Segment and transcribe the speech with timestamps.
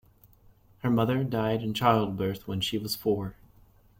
[0.79, 3.35] Her mother died in childbirth when she was four.